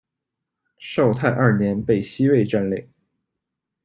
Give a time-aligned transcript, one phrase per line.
[0.79, 2.89] 绍泰二年被西魏占领。